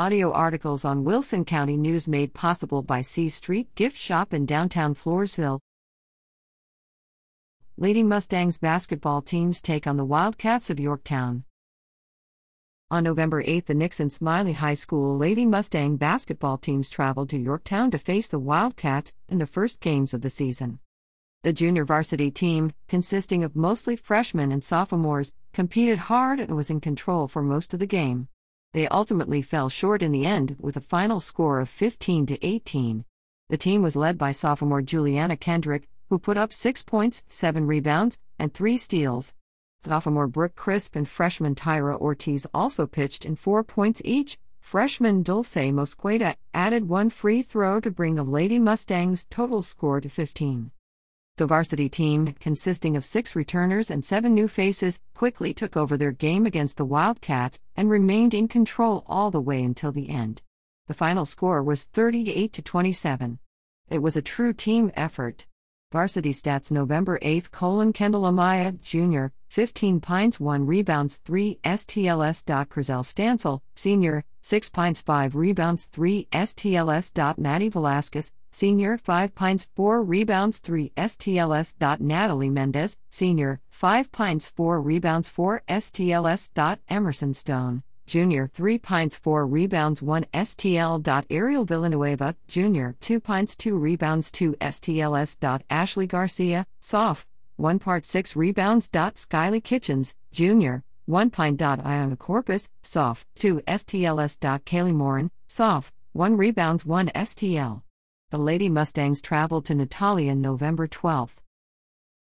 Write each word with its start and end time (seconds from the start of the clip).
Audio 0.00 0.32
articles 0.32 0.82
on 0.86 1.04
Wilson 1.04 1.44
County 1.44 1.76
News 1.76 2.08
made 2.08 2.32
possible 2.32 2.80
by 2.80 3.02
C 3.02 3.28
Street 3.28 3.74
Gift 3.74 3.98
Shop 3.98 4.32
in 4.32 4.46
downtown 4.46 4.94
Floresville. 4.94 5.60
Lady 7.76 8.02
Mustangs 8.02 8.56
basketball 8.56 9.20
teams 9.20 9.60
take 9.60 9.86
on 9.86 9.98
the 9.98 10.04
Wildcats 10.06 10.70
of 10.70 10.80
Yorktown. 10.80 11.44
On 12.90 13.04
November 13.04 13.42
8, 13.44 13.66
the 13.66 13.74
Nixon 13.74 14.08
Smiley 14.08 14.54
High 14.54 14.72
School 14.72 15.18
Lady 15.18 15.44
Mustang 15.44 15.98
basketball 15.98 16.56
teams 16.56 16.88
traveled 16.88 17.28
to 17.28 17.38
Yorktown 17.38 17.90
to 17.90 17.98
face 17.98 18.26
the 18.26 18.38
Wildcats 18.38 19.12
in 19.28 19.36
the 19.36 19.46
first 19.46 19.80
games 19.80 20.14
of 20.14 20.22
the 20.22 20.30
season. 20.30 20.78
The 21.42 21.52
junior 21.52 21.84
varsity 21.84 22.30
team, 22.30 22.72
consisting 22.88 23.44
of 23.44 23.54
mostly 23.54 23.96
freshmen 23.96 24.50
and 24.50 24.64
sophomores, 24.64 25.34
competed 25.52 25.98
hard 25.98 26.40
and 26.40 26.56
was 26.56 26.70
in 26.70 26.80
control 26.80 27.28
for 27.28 27.42
most 27.42 27.74
of 27.74 27.80
the 27.80 27.86
game. 27.86 28.28
They 28.72 28.86
ultimately 28.86 29.42
fell 29.42 29.68
short 29.68 30.00
in 30.00 30.12
the 30.12 30.24
end 30.24 30.56
with 30.60 30.76
a 30.76 30.80
final 30.80 31.18
score 31.18 31.58
of 31.58 31.68
15 31.68 32.26
to 32.26 32.46
18. 32.46 33.04
The 33.48 33.56
team 33.56 33.82
was 33.82 33.96
led 33.96 34.16
by 34.16 34.30
sophomore 34.30 34.80
Juliana 34.80 35.36
Kendrick, 35.36 35.88
who 36.08 36.20
put 36.20 36.36
up 36.36 36.52
6 36.52 36.82
points, 36.84 37.24
7 37.28 37.66
rebounds, 37.66 38.20
and 38.38 38.54
3 38.54 38.76
steals. 38.76 39.34
Sophomore 39.80 40.28
Brooke 40.28 40.54
Crisp 40.54 40.94
and 40.94 41.08
freshman 41.08 41.56
Tyra 41.56 41.98
Ortiz 41.98 42.46
also 42.54 42.86
pitched 42.86 43.24
in 43.24 43.34
four 43.34 43.64
points 43.64 44.02
each. 44.04 44.38
Freshman 44.60 45.22
Dulce 45.22 45.56
Mosqueda 45.72 46.36
added 46.54 46.88
one 46.88 47.10
free 47.10 47.42
throw 47.42 47.80
to 47.80 47.90
bring 47.90 48.14
the 48.14 48.22
Lady 48.22 48.58
Mustangs' 48.58 49.24
total 49.24 49.62
score 49.62 50.00
to 50.00 50.08
15. 50.08 50.70
The 51.40 51.46
varsity 51.46 51.88
team, 51.88 52.34
consisting 52.38 52.96
of 52.98 53.04
six 53.06 53.34
returners 53.34 53.90
and 53.90 54.04
seven 54.04 54.34
new 54.34 54.46
faces, 54.46 55.00
quickly 55.14 55.54
took 55.54 55.74
over 55.74 55.96
their 55.96 56.12
game 56.12 56.44
against 56.44 56.76
the 56.76 56.84
Wildcats 56.84 57.58
and 57.74 57.88
remained 57.88 58.34
in 58.34 58.46
control 58.46 59.04
all 59.06 59.30
the 59.30 59.40
way 59.40 59.62
until 59.62 59.90
the 59.90 60.10
end. 60.10 60.42
The 60.86 60.92
final 60.92 61.24
score 61.24 61.62
was 61.62 61.84
38 61.84 62.52
to 62.52 62.60
27. 62.60 63.38
It 63.88 64.00
was 64.00 64.18
a 64.18 64.20
true 64.20 64.52
team 64.52 64.92
effort. 64.94 65.46
Varsity 65.90 66.34
Stats 66.34 66.70
November 66.70 67.18
8 67.22 67.50
colon 67.50 67.94
Kendall 67.94 68.24
Amaya, 68.24 68.78
Jr., 68.82 69.32
15 69.48 69.98
pints 69.98 70.38
1 70.38 70.66
rebounds 70.66 71.16
3 71.24 71.58
STLS. 71.64 72.44
Crizel 72.68 73.02
Stansel, 73.02 73.62
Sr., 73.74 74.24
6 74.42 74.68
pints 74.68 75.00
5 75.00 75.34
rebounds 75.34 75.86
3 75.86 76.28
STLS. 76.32 77.38
Maddie 77.38 77.70
Velasquez, 77.70 78.30
Sr., 78.52 78.98
5 78.98 79.34
pints 79.34 79.68
4 79.76 80.02
rebounds 80.02 80.58
3 80.58 80.92
STLS. 80.96 82.00
Natalie 82.00 82.50
Mendez, 82.50 82.96
Sr., 83.08 83.60
5 83.68 84.12
pints 84.12 84.48
4 84.48 84.80
rebounds 84.80 85.28
4 85.28 85.62
STLS. 85.68 86.78
Emerson 86.88 87.32
Stone. 87.32 87.82
Jr., 88.06 88.46
3 88.52 88.78
pints 88.78 89.16
4 89.16 89.46
rebounds 89.46 90.02
1 90.02 90.24
STL. 90.34 91.24
Ariel 91.30 91.64
Villanueva, 91.64 92.34
Jr., 92.48 92.90
2 93.00 93.20
pints 93.20 93.56
2 93.56 93.76
rebounds 93.76 94.32
2 94.32 94.54
STLS. 94.60 95.62
Ashley 95.70 96.08
Garcia, 96.08 96.66
Soph, 96.80 97.24
1 97.56 97.78
part 97.78 98.04
6 98.04 98.34
rebounds. 98.34 98.88
Skyly 98.88 99.62
Kitchens, 99.62 100.16
Jr., 100.32 100.78
1 101.06 101.30
pint. 101.30 101.62
Iona 101.62 102.16
Corpus, 102.16 102.68
Soph, 102.82 103.24
2 103.36 103.60
STLS. 103.60 104.38
Kaylee 104.64 104.92
Morin, 104.92 105.30
Soph, 105.46 105.92
1 106.12 106.36
rebounds 106.36 106.84
1 106.84 107.10
STL. 107.14 107.82
The 108.30 108.38
Lady 108.38 108.68
Mustangs 108.68 109.20
traveled 109.20 109.66
to 109.66 109.74
Natalia 109.74 110.36
November 110.36 110.86
12. 110.86 111.42